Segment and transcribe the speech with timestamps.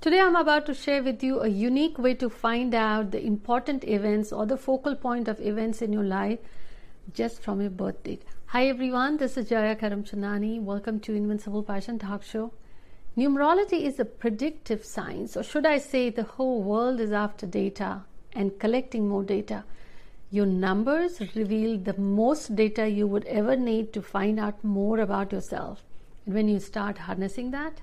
[0.00, 3.84] Today, I'm about to share with you a unique way to find out the important
[3.84, 6.38] events or the focal point of events in your life
[7.12, 8.22] just from your birth date.
[8.46, 9.18] Hi, everyone.
[9.18, 10.62] This is Jaya Karamchandani.
[10.62, 12.50] Welcome to Invincible Passion Talk Show.
[13.14, 18.02] Numerology is a predictive science, or should I say, the whole world is after data
[18.32, 19.64] and collecting more data.
[20.30, 25.30] Your numbers reveal the most data you would ever need to find out more about
[25.30, 25.84] yourself.
[26.24, 27.82] And when you start harnessing that,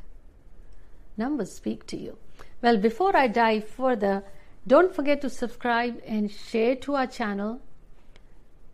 [1.17, 2.17] numbers speak to you.
[2.61, 4.23] Well, before I dive further,
[4.65, 7.61] don't forget to subscribe and share to our channel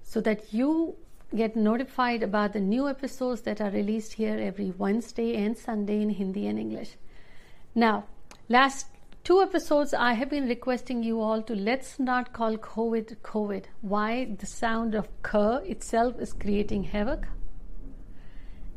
[0.02, 0.96] so that you
[1.36, 6.10] get notified about the new episodes that are released here every Wednesday and Sunday in
[6.10, 6.96] Hindi and English.
[7.74, 8.06] Now,
[8.50, 8.88] last
[9.24, 13.66] two episodes I have been requesting you all to let's not call COVID COVID.
[13.82, 17.28] Why the sound of K itself is creating havoc?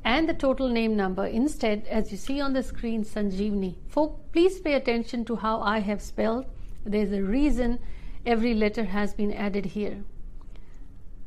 [0.06, 1.26] And the total name number.
[1.26, 3.74] Instead, as you see on the screen, Sanjeevni.
[3.88, 6.46] Folk, please pay attention to how I have spelled.
[6.84, 7.80] There's a reason
[8.24, 10.04] every letter has been added here.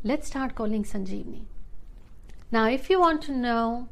[0.01, 1.41] Let's start calling Sanjeevni.
[2.53, 3.89] Now, if you want to know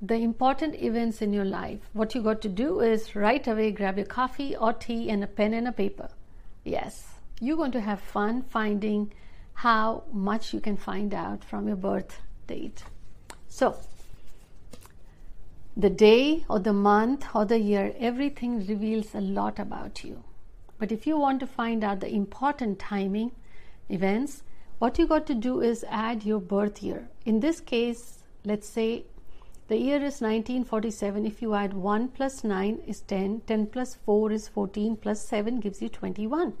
[0.00, 3.96] the important events in your life, what you got to do is right away grab
[3.96, 6.08] your coffee or tea and a pen and a paper.
[6.62, 9.12] Yes, you're going to have fun finding
[9.54, 12.84] how much you can find out from your birth date.
[13.56, 13.74] So,
[15.74, 20.22] the day or the month or the year, everything reveals a lot about you.
[20.78, 23.30] But if you want to find out the important timing
[23.88, 24.42] events,
[24.78, 27.08] what you got to do is add your birth year.
[27.24, 29.04] In this case, let's say
[29.68, 31.24] the year is 1947.
[31.24, 35.60] If you add 1 plus 9 is 10, 10 plus 4 is 14, plus 7
[35.60, 36.52] gives you 21.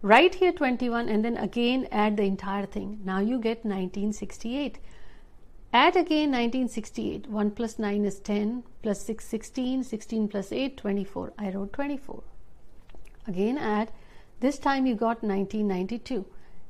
[0.00, 3.00] Write here 21 and then again add the entire thing.
[3.04, 4.78] Now you get 1968.
[5.74, 7.28] Add again 1968.
[7.28, 11.32] 1 plus 9 is 10, plus 6, 16, 16 plus 8, 24.
[11.38, 12.22] I wrote 24.
[13.26, 13.90] Again add.
[14.40, 16.26] This time you got 1992.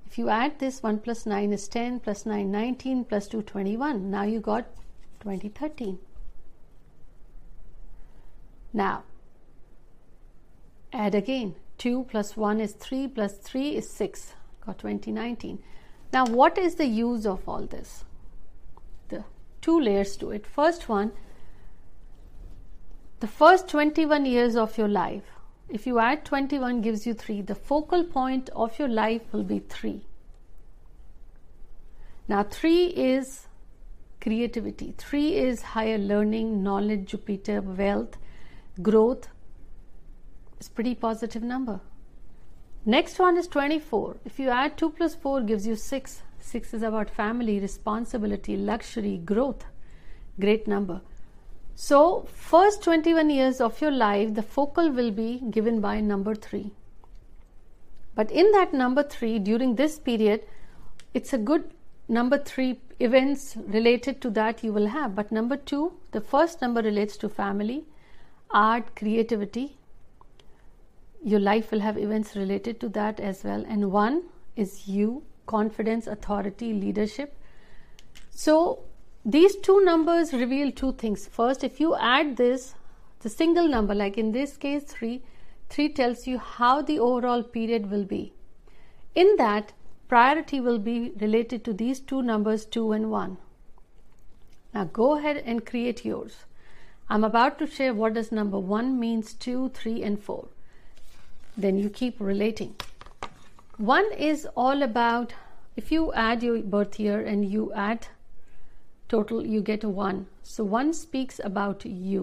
[0.06, 4.10] If you add this, 1 plus 9 is 10, plus 9, 19, plus 2, 21.
[4.10, 4.66] Now you got
[5.20, 5.98] 2013.
[8.72, 9.02] Now,
[10.92, 11.56] add again.
[11.78, 14.34] 2 plus 1 is 3, plus 3 is 6.
[14.64, 15.58] Got 2019.
[16.12, 18.04] Now, what is the use of all this?
[19.12, 19.24] The
[19.60, 20.46] two layers to it.
[20.46, 21.12] First one,
[23.20, 25.30] the first 21 years of your life
[25.68, 29.58] if you add 21 gives you 3 the focal point of your life will be
[29.74, 29.92] 3
[32.28, 33.46] now 3 is
[34.22, 34.94] creativity.
[34.96, 38.16] 3 is higher learning knowledge jupiter wealth
[38.80, 39.28] growth.
[40.58, 41.80] It's pretty positive number.
[42.86, 46.82] Next one is 24 if you add 2 plus 4 gives you 6 6 is
[46.82, 49.64] about family responsibility luxury growth
[50.38, 51.00] great number
[51.74, 56.70] so, first 21 years of your life, the focal will be given by number 3.
[58.14, 60.42] But in that number 3, during this period,
[61.14, 61.72] it's a good
[62.08, 65.14] number 3 events related to that you will have.
[65.14, 67.84] But number 2, the first number relates to family,
[68.50, 69.76] art, creativity.
[71.24, 73.64] Your life will have events related to that as well.
[73.66, 74.22] And 1
[74.56, 77.36] is you, confidence, authority, leadership.
[78.30, 78.80] So,
[79.24, 81.26] these two numbers reveal two things.
[81.26, 82.74] First, if you add this,
[83.20, 85.22] the single number, like in this case 3,
[85.68, 88.32] 3 tells you how the overall period will be.
[89.14, 89.72] In that,
[90.08, 93.36] priority will be related to these two numbers 2 and 1.
[94.74, 96.44] Now go ahead and create yours.
[97.08, 100.48] I'm about to share what does number 1 means 2, 3 and 4.
[101.56, 102.74] Then you keep relating.
[103.82, 105.32] 1 is all about
[105.74, 108.06] if you add your birth year and you add
[109.08, 110.20] total you get a 1
[110.50, 112.20] so 1 speaks about you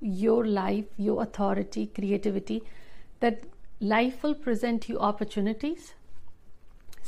[0.00, 2.58] your life your authority creativity
[3.24, 3.42] that
[3.94, 5.88] life will present you opportunities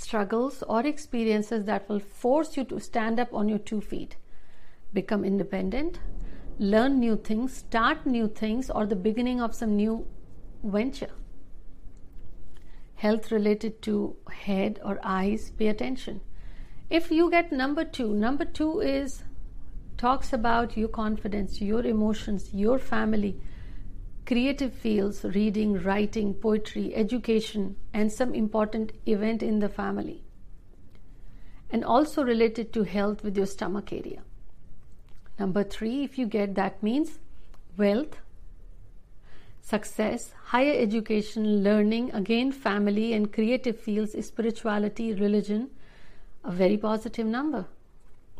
[0.07, 4.17] struggles or experiences that will force you to stand up on your two feet
[5.01, 6.01] become independent
[6.75, 9.97] learn new things start new things or the beginning of some new
[10.65, 11.15] venture
[12.99, 16.21] health related to head or eyes pay attention.
[16.91, 19.23] If you get number two number two is
[19.97, 23.41] talks about your confidence your emotions your family
[24.31, 30.23] creative fields reading writing poetry education and some important event in the family.
[31.71, 34.23] And also related to health with your stomach area.
[35.39, 37.21] Number 3 if you get that means
[37.77, 38.19] wealth
[39.71, 45.69] success higher education learning again family and creative fields spirituality religion
[46.45, 47.67] a very positive number.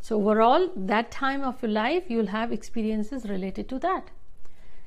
[0.01, 4.09] So, overall, that time of your life, you'll have experiences related to that.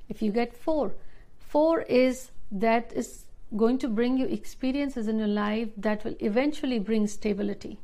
[0.08, 0.92] If you get 4,
[1.38, 3.24] 4 is that is
[3.56, 7.78] going to bring you experiences in your life that will eventually bring stability.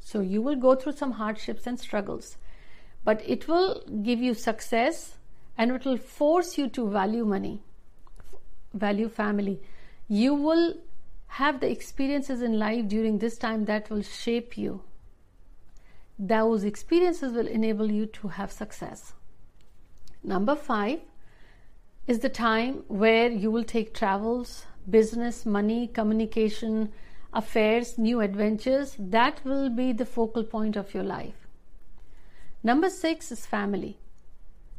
[0.00, 2.36] So you will go through some hardships and struggles,
[3.04, 5.16] but it will give you success
[5.56, 7.62] and it will force you to value money,
[8.74, 9.60] value family.
[10.08, 10.74] You will
[11.26, 14.82] have the experiences in life during this time that will shape you.
[16.18, 19.14] Those experiences will enable you to have success.
[20.22, 21.00] Number five
[22.06, 26.92] is the time where you will take travels, business, money, communication,
[27.32, 28.94] affairs, new adventures.
[28.98, 31.48] That will be the focal point of your life.
[32.62, 33.98] Number six is family.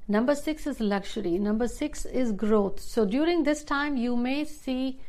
[0.08, 1.40] Number six is luxury.
[1.40, 2.80] Number six is growth.
[2.80, 5.00] So during this time, you may see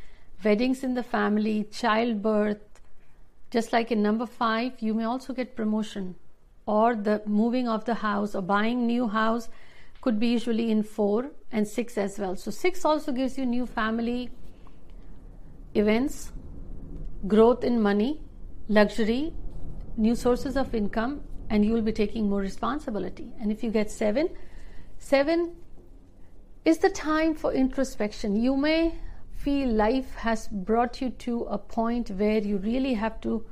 [0.43, 2.63] weddings in the family, childbirth.
[3.51, 6.17] Just like in number five, you may also get promotion
[6.67, 9.49] or the moving of the house or buying new house
[10.01, 12.37] could be usually in four and six as well.
[12.37, 14.31] So six also gives you new family
[15.75, 16.33] events,
[17.27, 18.21] growth in money,
[18.69, 19.33] luxury,
[19.97, 23.33] new sources of income, and you will be taking more responsibility.
[23.41, 24.29] And if you get seven,
[24.99, 25.57] seven
[26.65, 28.37] is the time for introspection.
[28.37, 28.95] You may
[29.37, 33.45] feel life has brought you to a point where you really have to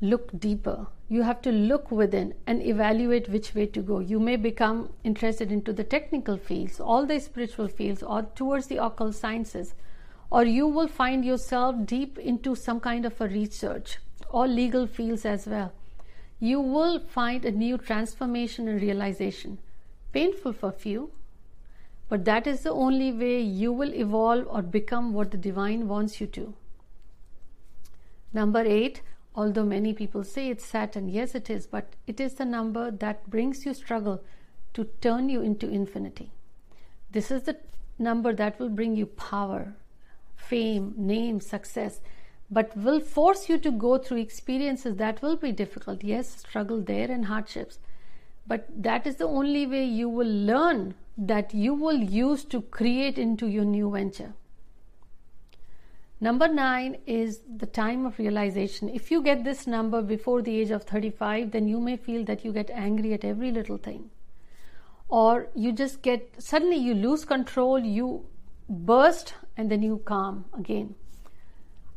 [0.00, 0.86] look deeper.
[1.08, 3.98] You have to look within and evaluate which way to go.
[3.98, 8.82] You may become interested into the technical fields, all the spiritual fields, or towards the
[8.84, 9.74] occult sciences
[10.30, 13.98] or you will find yourself deep into some kind of a research
[14.28, 15.72] or legal fields as well.
[16.38, 19.58] You will find a new transformation and realization.
[20.12, 21.10] Painful for few,
[22.08, 26.20] but that is the only way you will evolve or become what the divine wants
[26.20, 26.54] you to.
[28.32, 29.02] Number eight,
[29.34, 33.28] although many people say it's Saturn, yes, it is, but it is the number that
[33.28, 34.22] brings you struggle
[34.74, 36.30] to turn you into infinity.
[37.10, 37.58] This is the
[37.98, 39.74] number that will bring you power,
[40.36, 42.00] fame, name, success,
[42.50, 46.02] but will force you to go through experiences that will be difficult.
[46.02, 47.78] Yes, struggle there and hardships.
[48.48, 53.18] But that is the only way you will learn that you will use to create
[53.18, 54.32] into your new venture.
[56.20, 58.88] Number nine is the time of realization.
[58.88, 62.44] If you get this number before the age of 35, then you may feel that
[62.44, 64.10] you get angry at every little thing.
[65.08, 68.26] Or you just get, suddenly you lose control, you
[68.68, 70.94] burst and then you calm again.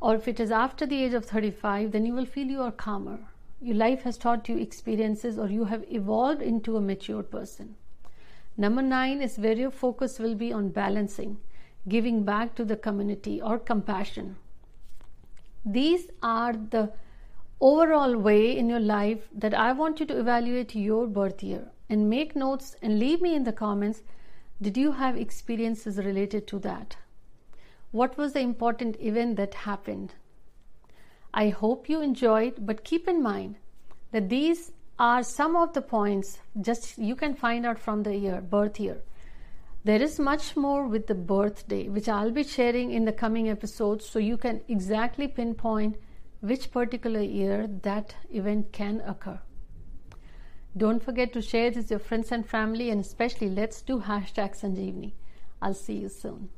[0.02, 2.72] Or if it is after the age of 35, then you will feel you are
[2.72, 3.20] calmer.
[3.62, 7.76] Your life has taught you experiences or you have evolved into a mature person.
[8.58, 11.38] Number nine is where your focus will be on balancing,
[11.88, 14.36] giving back to the community or compassion.
[15.64, 16.92] These are the
[17.60, 22.10] overall way in your life that I want you to evaluate your birth year and
[22.10, 24.02] make notes and leave me in the comments
[24.62, 26.96] did you have experiences related to that?
[27.92, 30.14] What was the important event that happened?
[31.34, 33.56] I hope you enjoyed, but keep in mind
[34.12, 38.42] that these are some of the points just you can find out from the year,
[38.42, 39.02] birth year.
[39.84, 44.06] There is much more with the birthday, which I'll be sharing in the coming episodes
[44.06, 45.96] so you can exactly pinpoint
[46.42, 49.40] which particular year that event can occur.
[50.78, 54.60] Don't forget to share this with your friends and family and especially let's do hashtag
[54.60, 55.14] Sanjeevani.
[55.62, 56.50] I'll see you soon.